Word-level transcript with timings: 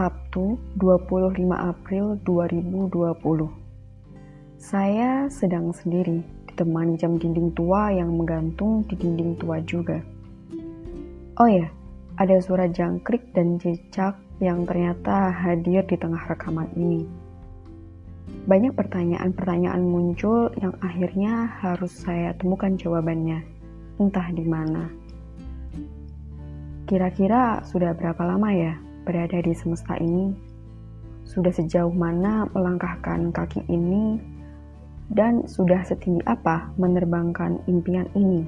Sabtu 0.00 0.56
25 0.80 1.44
April 1.52 2.16
2020 2.24 3.52
Saya 4.56 5.28
sedang 5.28 5.76
sendiri 5.76 6.24
ditemani 6.48 6.96
jam 6.96 7.20
dinding 7.20 7.52
tua 7.52 7.92
yang 7.92 8.16
menggantung 8.16 8.80
di 8.88 8.96
dinding 8.96 9.36
tua 9.36 9.60
juga. 9.60 10.00
Oh 11.36 11.44
ya, 11.44 11.68
ada 12.16 12.40
suara 12.40 12.64
jangkrik 12.64 13.36
dan 13.36 13.60
cicak 13.60 14.16
yang 14.40 14.64
ternyata 14.64 15.36
hadir 15.36 15.84
di 15.84 16.00
tengah 16.00 16.32
rekaman 16.32 16.72
ini. 16.80 17.04
Banyak 18.48 18.72
pertanyaan-pertanyaan 18.72 19.84
muncul 19.84 20.48
yang 20.64 20.72
akhirnya 20.80 21.44
harus 21.60 21.92
saya 21.92 22.32
temukan 22.40 22.72
jawabannya, 22.72 23.44
entah 24.00 24.32
di 24.32 24.48
mana. 24.48 24.88
Kira-kira 26.88 27.60
sudah 27.68 27.92
berapa 27.92 28.24
lama 28.24 28.48
ya 28.56 28.80
berada 29.04 29.40
di 29.40 29.52
semesta 29.54 29.96
ini, 30.00 30.32
sudah 31.24 31.54
sejauh 31.54 31.94
mana 31.94 32.48
melangkahkan 32.50 33.30
kaki 33.30 33.62
ini, 33.70 34.18
dan 35.10 35.46
sudah 35.46 35.82
setinggi 35.82 36.22
apa 36.26 36.70
menerbangkan 36.78 37.58
impian 37.66 38.06
ini. 38.14 38.46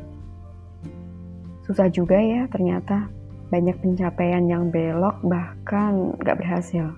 Susah 1.62 1.86
juga 1.90 2.18
ya 2.18 2.46
ternyata, 2.50 3.06
banyak 3.52 3.76
pencapaian 3.84 4.48
yang 4.48 4.72
belok 4.72 5.20
bahkan 5.22 6.16
gak 6.24 6.40
berhasil. 6.40 6.90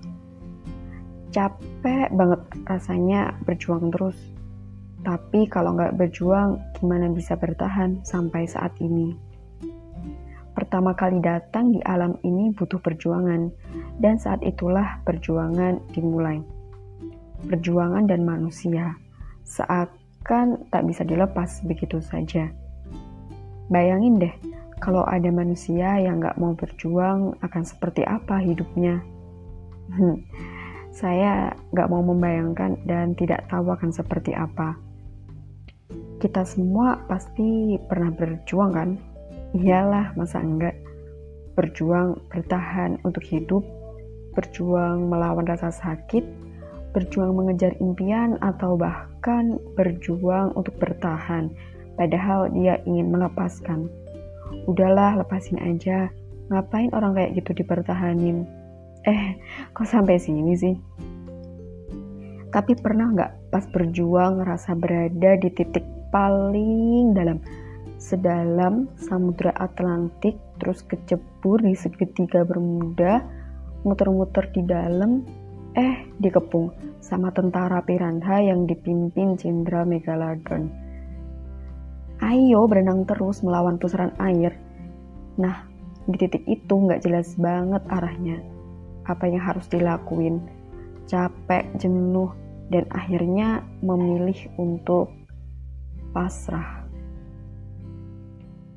Capek 1.35 2.15
banget 2.15 2.41
rasanya 2.65 3.35
berjuang 3.43 3.91
terus. 3.91 4.17
Tapi 5.05 5.51
kalau 5.51 5.77
gak 5.77 5.99
berjuang, 6.01 6.63
gimana 6.79 7.11
bisa 7.13 7.37
bertahan 7.37 8.01
sampai 8.07 8.49
saat 8.49 8.73
ini? 8.81 9.34
Pertama 10.75 10.99
kali 10.99 11.23
datang 11.23 11.71
di 11.71 11.79
alam 11.87 12.19
ini 12.27 12.51
butuh 12.51 12.83
perjuangan, 12.83 13.47
dan 14.03 14.19
saat 14.19 14.43
itulah 14.43 14.99
perjuangan 15.07 15.79
dimulai. 15.95 16.43
Perjuangan 17.47 18.11
dan 18.11 18.27
manusia 18.27 18.99
seakan 19.47 20.67
tak 20.75 20.83
bisa 20.91 21.07
dilepas 21.07 21.63
begitu 21.63 22.03
saja. 22.03 22.51
Bayangin 23.71 24.19
deh, 24.19 24.35
kalau 24.83 25.07
ada 25.07 25.31
manusia 25.31 25.95
yang 26.03 26.19
gak 26.19 26.43
mau 26.43 26.59
berjuang 26.59 27.39
akan 27.39 27.63
seperti 27.63 28.03
apa 28.03 28.43
hidupnya. 28.43 28.99
Hmm, 29.95 30.27
saya 30.91 31.55
gak 31.71 31.87
mau 31.87 32.03
membayangkan 32.03 32.83
dan 32.83 33.15
tidak 33.15 33.47
tahu 33.47 33.71
akan 33.71 33.95
seperti 33.95 34.35
apa. 34.35 34.75
Kita 36.19 36.43
semua 36.43 36.99
pasti 37.07 37.79
pernah 37.79 38.11
berjuang 38.11 38.75
kan? 38.75 39.14
Iyalah, 39.55 40.19
masa 40.19 40.43
enggak? 40.43 40.75
Berjuang 41.55 42.19
bertahan 42.27 42.99
untuk 43.07 43.23
hidup, 43.23 43.63
berjuang 44.35 45.07
melawan 45.07 45.47
rasa 45.47 45.71
sakit, 45.71 46.27
berjuang 46.91 47.39
mengejar 47.39 47.71
impian, 47.79 48.35
atau 48.43 48.75
bahkan 48.75 49.63
berjuang 49.79 50.51
untuk 50.59 50.75
bertahan, 50.83 51.55
padahal 51.95 52.51
dia 52.51 52.83
ingin 52.83 53.15
melepaskan. 53.15 53.87
Udahlah, 54.67 55.23
lepasin 55.23 55.63
aja. 55.63 56.11
Ngapain 56.51 56.91
orang 56.91 57.15
kayak 57.15 57.39
gitu 57.39 57.63
dipertahanin? 57.63 58.51
Eh, 59.07 59.39
kok 59.71 59.87
sampai 59.87 60.19
sini 60.19 60.59
sih? 60.59 60.75
Tapi 62.51 62.75
pernah 62.75 63.07
nggak 63.15 63.55
pas 63.55 63.71
berjuang 63.71 64.43
ngerasa 64.43 64.75
berada 64.75 65.39
di 65.39 65.49
titik 65.55 65.87
paling 66.11 67.15
dalam, 67.15 67.39
sedalam 68.05 68.85
samudra 69.01 69.57
Atlantik 69.57 70.37
terus 70.61 70.85
kecebur 70.85 71.65
di 71.65 71.73
segitiga 71.73 72.45
Bermuda 72.45 73.25
muter-muter 73.81 74.53
di 74.53 74.61
dalam 74.61 75.25
eh 75.73 76.05
dikepung 76.21 76.69
sama 77.01 77.33
tentara 77.33 77.81
piranha 77.81 78.45
yang 78.45 78.69
dipimpin 78.69 79.41
Jenderal 79.41 79.89
Megalodon. 79.89 80.69
Ayo 82.21 82.69
berenang 82.69 83.09
terus 83.09 83.41
melawan 83.41 83.81
pusaran 83.81 84.13
air. 84.21 84.53
Nah 85.41 85.65
di 86.05 86.21
titik 86.21 86.45
itu 86.45 86.75
nggak 86.77 87.01
jelas 87.01 87.33
banget 87.41 87.81
arahnya. 87.89 88.45
Apa 89.09 89.33
yang 89.33 89.41
harus 89.41 89.65
dilakuin? 89.73 90.45
Capek 91.09 91.73
jenuh 91.81 92.33
dan 92.69 92.85
akhirnya 92.93 93.65
memilih 93.81 94.49
untuk 94.57 95.13
pasrah 96.13 96.84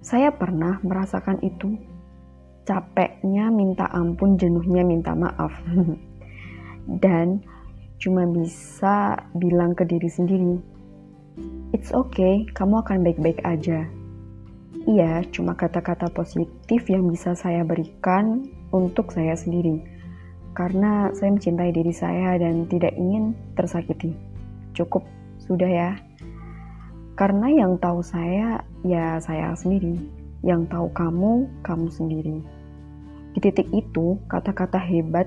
saya 0.07 0.31
pernah 0.31 0.79
merasakan 0.87 1.43
itu. 1.43 1.75
Capeknya 2.63 3.51
minta 3.51 3.91
ampun, 3.91 4.39
jenuhnya 4.39 4.87
minta 4.87 5.11
maaf. 5.11 5.51
Dan 7.03 7.43
cuma 7.99 8.23
bisa 8.23 9.19
bilang 9.35 9.75
ke 9.75 9.83
diri 9.83 10.07
sendiri, 10.07 10.55
It's 11.75 11.91
okay, 11.91 12.47
kamu 12.55 12.79
akan 12.87 13.03
baik-baik 13.03 13.43
aja. 13.43 13.83
Iya, 14.87 15.27
cuma 15.35 15.59
kata-kata 15.59 16.07
positif 16.15 16.87
yang 16.87 17.11
bisa 17.11 17.35
saya 17.35 17.67
berikan 17.67 18.47
untuk 18.71 19.11
saya 19.11 19.35
sendiri. 19.35 19.83
Karena 20.55 21.11
saya 21.11 21.35
mencintai 21.35 21.75
diri 21.75 21.91
saya 21.91 22.39
dan 22.39 22.63
tidak 22.71 22.95
ingin 22.95 23.35
tersakiti. 23.59 24.15
Cukup, 24.71 25.03
sudah 25.43 25.67
ya. 25.67 26.06
Karena 27.17 27.49
yang 27.49 27.81
tahu 27.81 28.05
saya, 28.05 28.61
ya 28.85 29.17
saya 29.17 29.57
sendiri. 29.57 29.97
Yang 30.45 30.69
tahu 30.69 30.87
kamu, 30.93 31.49
kamu 31.65 31.89
sendiri. 31.89 32.37
Di 33.33 33.41
titik 33.41 33.65
itu, 33.73 34.21
kata-kata 34.29 34.77
hebat 34.77 35.25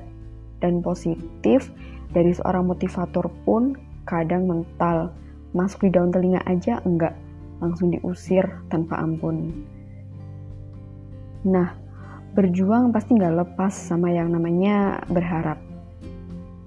dan 0.62 0.86
positif 0.86 1.66
dari 2.14 2.30
seorang 2.30 2.70
motivator 2.70 3.26
pun 3.42 3.74
kadang 4.06 4.46
mental. 4.46 5.10
Masuk 5.50 5.90
di 5.90 5.90
daun 5.90 6.14
telinga 6.14 6.38
aja 6.46 6.78
enggak, 6.86 7.18
langsung 7.58 7.90
diusir 7.90 8.46
tanpa 8.70 9.02
ampun. 9.02 9.50
Nah, 11.42 11.74
berjuang 12.38 12.94
pasti 12.94 13.18
nggak 13.18 13.34
lepas 13.34 13.74
sama 13.74 14.14
yang 14.14 14.30
namanya 14.30 15.02
berharap. 15.10 15.58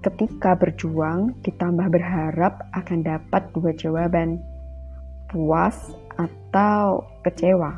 Ketika 0.04 0.52
berjuang, 0.52 1.32
ditambah 1.40 1.88
berharap 1.88 2.68
akan 2.76 3.00
dapat 3.00 3.48
dua 3.56 3.72
jawaban 3.72 4.36
puas 5.34 5.90
atau 6.14 7.02
kecewa. 7.26 7.74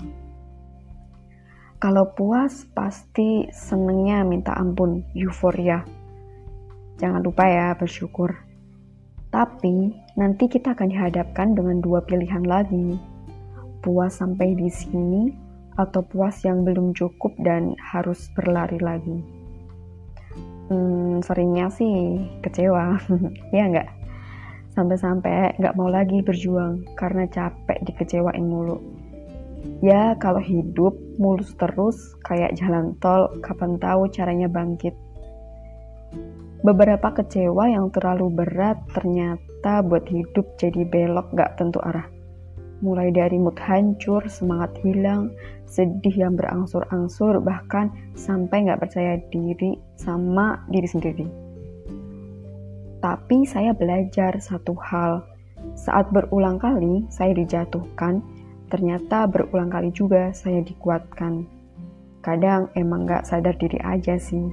Kalau 1.80 2.12
puas 2.12 2.68
pasti 2.76 3.48
senengnya 3.48 4.20
minta 4.28 4.52
ampun, 4.52 5.00
euforia. 5.16 5.80
Jangan 7.00 7.24
lupa 7.24 7.48
ya 7.48 7.72
bersyukur. 7.72 8.36
Tapi 9.32 9.96
nanti 10.20 10.52
kita 10.52 10.76
akan 10.76 10.92
dihadapkan 10.92 11.56
dengan 11.56 11.80
dua 11.80 12.04
pilihan 12.04 12.44
lagi. 12.44 13.00
Puas 13.80 14.20
sampai 14.20 14.52
di 14.52 14.68
sini 14.68 15.32
atau 15.80 16.04
puas 16.04 16.44
yang 16.44 16.60
belum 16.60 16.92
cukup 16.92 17.32
dan 17.40 17.72
harus 17.80 18.28
berlari 18.36 18.76
lagi. 18.80 19.24
Hmm, 20.68 21.24
seringnya 21.24 21.72
sih 21.72 22.20
kecewa, 22.44 23.00
ya 23.56 23.64
enggak? 23.64 23.95
Sampai-sampai 24.76 25.56
nggak 25.56 25.74
mau 25.80 25.88
lagi 25.88 26.20
berjuang 26.20 26.84
karena 27.00 27.24
capek 27.32 27.80
dikecewain 27.88 28.44
mulu. 28.44 28.76
Ya 29.80 30.14
kalau 30.20 30.38
hidup 30.38 30.94
mulus 31.16 31.50
terus 31.56 31.96
kayak 32.28 32.54
jalan 32.60 32.92
tol, 33.00 33.32
kapan 33.40 33.80
tahu 33.80 34.06
caranya 34.12 34.46
bangkit. 34.46 34.92
Beberapa 36.60 37.12
kecewa 37.12 37.72
yang 37.72 37.88
terlalu 37.92 38.30
berat 38.32 38.78
ternyata 38.92 39.80
buat 39.80 40.04
hidup 40.06 40.44
jadi 40.60 40.84
belok 40.86 41.32
gak 41.34 41.56
tentu 41.56 41.80
arah. 41.82 42.06
Mulai 42.84 43.08
dari 43.08 43.40
mood 43.40 43.56
hancur, 43.56 44.20
semangat 44.28 44.76
hilang, 44.84 45.32
sedih 45.64 46.12
yang 46.12 46.36
berangsur-angsur, 46.36 47.40
bahkan 47.40 47.88
sampai 48.12 48.68
gak 48.68 48.84
percaya 48.84 49.16
diri 49.32 49.80
sama 49.96 50.60
diri 50.68 50.88
sendiri. 50.88 51.45
Tapi 53.00 53.44
saya 53.44 53.76
belajar 53.76 54.36
satu 54.40 54.72
hal. 54.80 55.24
Saat 55.76 56.12
berulang 56.12 56.56
kali 56.56 57.04
saya 57.12 57.36
dijatuhkan, 57.36 58.24
ternyata 58.72 59.28
berulang 59.28 59.68
kali 59.68 59.92
juga 59.92 60.32
saya 60.32 60.64
dikuatkan. 60.64 61.44
Kadang 62.24 62.72
emang 62.74 63.06
gak 63.06 63.28
sadar 63.28 63.54
diri 63.54 63.78
aja 63.84 64.18
sih. 64.18 64.50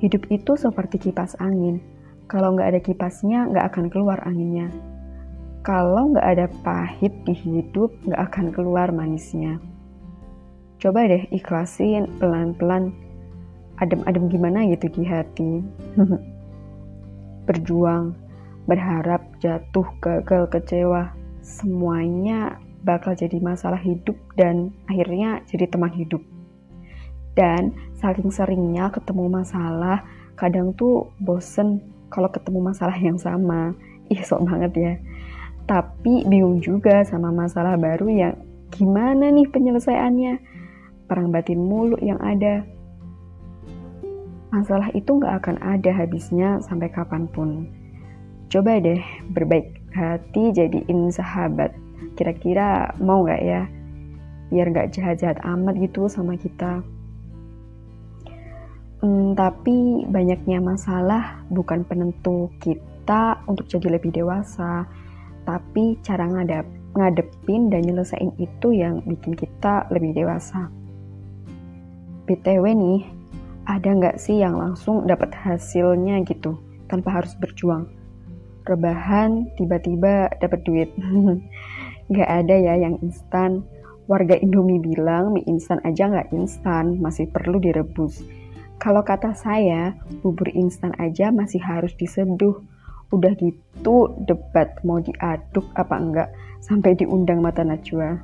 Hidup 0.00 0.32
itu 0.32 0.56
seperti 0.56 0.96
kipas 0.96 1.36
angin. 1.36 1.78
Kalau 2.24 2.56
nggak 2.56 2.68
ada 2.72 2.80
kipasnya, 2.80 3.50
nggak 3.50 3.74
akan 3.74 3.86
keluar 3.92 4.22
anginnya. 4.24 4.70
Kalau 5.60 6.14
nggak 6.14 6.24
ada 6.24 6.46
pahit 6.64 7.12
di 7.28 7.36
hidup, 7.36 7.92
nggak 8.08 8.22
akan 8.32 8.46
keluar 8.48 8.88
manisnya. 8.94 9.60
Coba 10.80 11.04
deh 11.04 11.28
ikhlasin 11.28 12.08
pelan-pelan, 12.16 12.96
adem-adem 13.76 14.32
gimana 14.32 14.64
gitu 14.72 14.88
di 14.88 15.04
hati. 15.04 15.60
berjuang, 17.50 18.14
berharap 18.70 19.26
jatuh, 19.42 19.90
gagal, 19.98 20.46
kecewa, 20.54 21.10
semuanya 21.42 22.62
bakal 22.86 23.12
jadi 23.12 23.42
masalah 23.42 23.82
hidup 23.82 24.14
dan 24.38 24.70
akhirnya 24.86 25.42
jadi 25.50 25.66
teman 25.66 25.90
hidup. 25.90 26.22
Dan 27.34 27.74
saking 27.98 28.30
seringnya 28.30 28.94
ketemu 28.94 29.26
masalah, 29.26 30.06
kadang 30.38 30.70
tuh 30.78 31.10
bosen 31.18 31.82
kalau 32.06 32.30
ketemu 32.30 32.70
masalah 32.70 32.94
yang 32.94 33.18
sama. 33.18 33.74
Ih, 34.12 34.22
sok 34.22 34.46
banget 34.46 34.72
ya. 34.74 34.92
Tapi 35.66 36.26
bingung 36.26 36.58
juga 36.58 37.06
sama 37.06 37.30
masalah 37.30 37.78
baru 37.78 38.10
yang 38.10 38.34
gimana 38.74 39.30
nih 39.30 39.46
penyelesaiannya. 39.50 40.34
Perang 41.06 41.30
batin 41.30 41.58
mulu 41.62 41.98
yang 42.02 42.18
ada. 42.22 42.66
Masalah 44.50 44.90
itu 44.98 45.14
nggak 45.14 45.34
akan 45.46 45.56
ada 45.62 45.94
habisnya 45.94 46.58
sampai 46.58 46.90
kapan 46.90 47.30
pun. 47.30 47.70
Coba 48.50 48.82
deh 48.82 48.98
berbaik 49.30 49.78
hati 49.94 50.50
jadiin 50.50 51.14
sahabat. 51.14 51.70
Kira-kira 52.18 52.90
mau 52.98 53.22
nggak 53.22 53.42
ya? 53.46 53.70
Biar 54.50 54.66
nggak 54.74 54.90
jahat-jahat 54.90 55.38
amat 55.46 55.78
gitu 55.78 56.10
sama 56.10 56.34
kita. 56.34 56.82
Hmm, 59.00 59.32
tapi 59.38 60.04
banyaknya 60.10 60.58
masalah 60.58 61.46
bukan 61.48 61.86
penentu 61.86 62.50
kita 62.58 63.40
untuk 63.46 63.64
jadi 63.70 63.96
lebih 63.96 64.12
dewasa, 64.12 64.84
tapi 65.46 65.96
cara 66.04 66.28
ngadep, 66.28 66.66
ngadepin 66.98 67.72
dan 67.72 67.86
nyelesain 67.86 68.34
itu 68.36 68.76
yang 68.76 69.00
bikin 69.08 69.32
kita 69.38 69.88
lebih 69.88 70.12
dewasa. 70.12 70.68
BTW 72.28 72.64
nih, 72.76 73.19
ada 73.68 73.90
nggak 73.90 74.16
sih 74.16 74.40
yang 74.40 74.56
langsung 74.56 75.04
dapat 75.04 75.32
hasilnya 75.34 76.22
gitu, 76.28 76.56
tanpa 76.86 77.20
harus 77.20 77.36
berjuang? 77.36 77.88
Rebahan, 78.64 79.50
tiba-tiba 79.56 80.30
dapat 80.38 80.60
duit. 80.64 80.90
nggak 82.10 82.30
ada 82.30 82.54
ya 82.56 82.74
yang 82.76 82.96
instan. 83.02 83.64
Warga 84.10 84.34
Indomie 84.42 84.82
bilang 84.82 85.34
mie 85.34 85.46
instan 85.46 85.78
aja 85.86 86.10
nggak 86.10 86.34
instan, 86.34 86.98
masih 86.98 87.30
perlu 87.30 87.62
direbus 87.62 88.26
kalau 88.80 89.04
kata 89.04 89.36
saya, 89.36 89.92
bubur 90.24 90.48
instan 90.56 90.96
aja 90.96 91.28
masih 91.28 91.60
harus 91.60 91.92
diseduh. 92.00 92.64
Udah 93.12 93.36
gitu 93.36 94.16
debat 94.24 94.72
mau 94.88 95.04
diaduk 95.04 95.68
apa 95.76 96.00
enggak 96.00 96.28
sampai 96.64 96.96
diundang 96.96 97.44
mata 97.44 97.60
Najwa. 97.60 98.16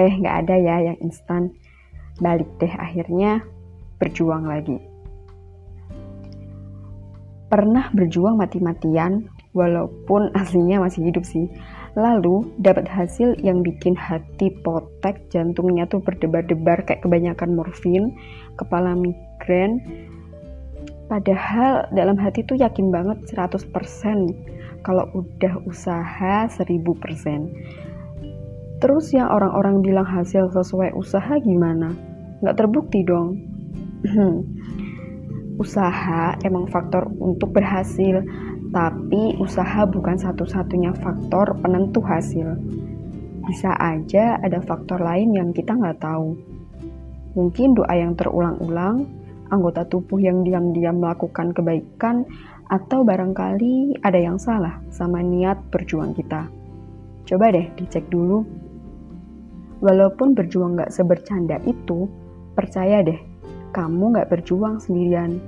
Eh 0.00 0.08
nggak 0.08 0.48
ada 0.48 0.56
ya 0.56 0.76
yang 0.88 0.98
instan. 1.04 1.52
Balik 2.16 2.48
deh 2.56 2.72
akhirnya 2.72 3.44
berjuang 4.04 4.44
lagi. 4.44 4.76
Pernah 7.48 7.88
berjuang 7.96 8.36
mati-matian 8.36 9.32
walaupun 9.56 10.28
aslinya 10.40 10.84
masih 10.84 11.08
hidup 11.08 11.24
sih. 11.24 11.48
Lalu 11.94 12.42
dapat 12.58 12.90
hasil 12.90 13.38
yang 13.40 13.62
bikin 13.62 13.94
hati 13.94 14.50
potek, 14.66 15.30
jantungnya 15.30 15.86
tuh 15.86 16.02
berdebar-debar 16.02 16.82
kayak 16.84 17.06
kebanyakan 17.06 17.54
morfin, 17.54 18.18
kepala 18.58 18.98
migrain 18.98 19.78
padahal 21.08 21.88
dalam 21.92 22.16
hati 22.16 22.44
tuh 22.48 22.56
yakin 22.56 22.88
banget 22.88 23.20
100% 23.28 23.68
kalau 24.84 25.08
udah 25.12 25.60
usaha 25.68 26.48
1000% 26.48 28.80
terus 28.80 29.12
yang 29.14 29.30
orang-orang 29.30 29.80
bilang 29.80 30.04
hasil 30.04 30.52
sesuai 30.52 30.92
usaha 30.98 31.38
gimana? 31.40 31.94
nggak 32.42 32.58
terbukti 32.58 33.06
dong 33.06 33.38
usaha 35.60 36.36
emang 36.44 36.68
faktor 36.68 37.08
untuk 37.18 37.54
berhasil 37.56 38.20
tapi 38.74 39.38
usaha 39.38 39.86
bukan 39.86 40.18
satu-satunya 40.18 40.92
faktor 40.98 41.56
penentu 41.62 42.02
hasil 42.02 42.58
bisa 43.44 43.70
aja 43.76 44.40
ada 44.42 44.58
faktor 44.64 44.98
lain 44.98 45.36
yang 45.36 45.54
kita 45.54 45.76
nggak 45.76 46.02
tahu 46.02 46.34
Mungkin 47.34 47.74
doa 47.74 47.90
yang 47.98 48.14
terulang-ulang, 48.14 49.10
anggota 49.50 49.82
tubuh 49.90 50.22
yang 50.22 50.46
diam-diam 50.46 51.02
melakukan 51.02 51.50
kebaikan, 51.50 52.22
atau 52.70 53.02
barangkali 53.02 54.00
ada 54.06 54.16
yang 54.16 54.38
salah 54.38 54.78
sama 54.94 55.18
niat 55.20 55.58
berjuang 55.68 56.14
kita. 56.14 56.46
Coba 57.26 57.50
deh 57.50 57.66
dicek 57.74 58.06
dulu. 58.06 58.46
Walaupun 59.82 60.38
berjuang 60.38 60.78
gak 60.78 60.94
sebercanda 60.94 61.58
itu, 61.66 62.06
percaya 62.54 63.02
deh, 63.02 63.18
kamu 63.74 64.14
gak 64.14 64.30
berjuang 64.30 64.78
sendirian. 64.78 65.42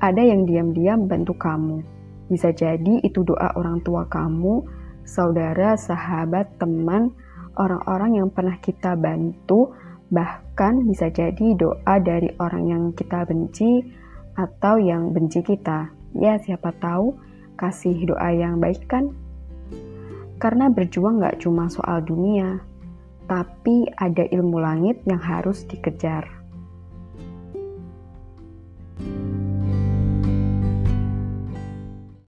Ada 0.00 0.24
yang 0.24 0.48
diam-diam 0.48 1.04
bantu 1.04 1.36
kamu. 1.36 1.84
Bisa 2.32 2.56
jadi 2.56 3.04
itu 3.04 3.22
doa 3.22 3.52
orang 3.60 3.84
tua 3.84 4.08
kamu, 4.08 4.64
saudara, 5.04 5.76
sahabat, 5.76 6.56
teman, 6.56 7.12
orang-orang 7.60 8.24
yang 8.24 8.28
pernah 8.32 8.56
kita 8.58 8.96
bantu, 8.96 9.76
Bahkan 10.06 10.86
bisa 10.86 11.10
jadi 11.10 11.58
doa 11.58 11.98
dari 11.98 12.30
orang 12.38 12.64
yang 12.70 12.82
kita 12.94 13.26
benci 13.26 13.82
atau 14.38 14.78
yang 14.78 15.10
benci 15.10 15.42
kita. 15.42 15.90
Ya 16.14 16.38
siapa 16.38 16.70
tahu 16.78 17.18
kasih 17.58 18.06
doa 18.06 18.30
yang 18.30 18.62
baik 18.62 18.86
kan? 18.86 19.10
Karena 20.38 20.70
berjuang 20.70 21.18
gak 21.18 21.42
cuma 21.42 21.66
soal 21.66 22.04
dunia, 22.06 22.60
tapi 23.26 23.88
ada 23.98 24.22
ilmu 24.30 24.62
langit 24.62 25.02
yang 25.08 25.18
harus 25.18 25.66
dikejar. 25.66 26.35